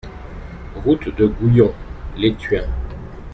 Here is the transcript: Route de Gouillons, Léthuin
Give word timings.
Route 0.77 1.15
de 1.15 1.27
Gouillons, 1.27 1.75
Léthuin 2.17 2.63